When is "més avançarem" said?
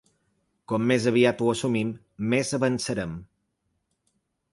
2.33-3.13